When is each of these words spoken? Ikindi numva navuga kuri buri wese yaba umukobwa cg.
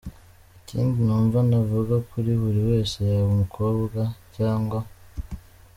Ikindi 0.59 0.97
numva 1.05 1.37
navuga 1.49 1.95
kuri 2.09 2.31
buri 2.41 2.61
wese 2.69 2.97
yaba 3.11 3.29
umukobwa 3.33 3.99
cg. 4.33 4.71